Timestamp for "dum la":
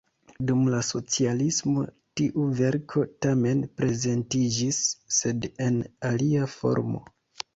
0.51-0.77